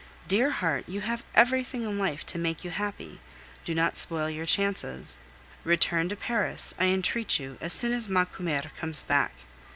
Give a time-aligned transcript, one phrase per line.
[0.27, 3.19] Dear heart, you have everything in life to make you happy,
[3.63, 5.19] do not spoil your chances;
[5.63, 9.33] return to Paris, I entreat you, as soon as Macumer comes back.